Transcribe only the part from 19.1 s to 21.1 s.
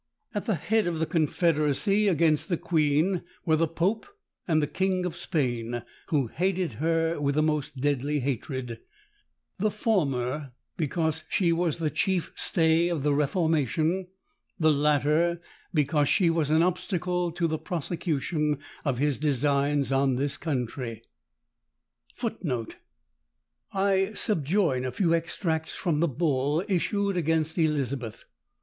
designs on this country.